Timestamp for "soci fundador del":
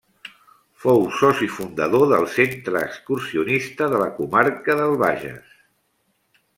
1.17-2.27